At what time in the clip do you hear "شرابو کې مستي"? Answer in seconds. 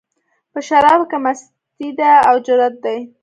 0.67-1.89